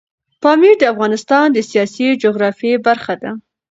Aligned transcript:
پامیر 0.41 0.73
د 0.79 0.83
افغانستان 0.93 1.45
د 1.53 1.57
سیاسي 1.71 2.07
جغرافیه 2.23 2.77
برخه 2.87 3.13
ده. 3.21 3.31